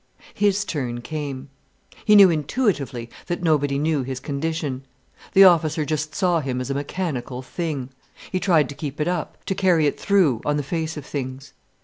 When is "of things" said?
10.97-11.53